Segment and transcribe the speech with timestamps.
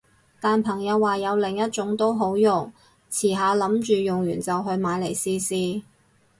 [0.39, 2.73] 但朋友話有另一種都好用，
[3.11, 5.83] 遲下諗住用完就去買嚟試試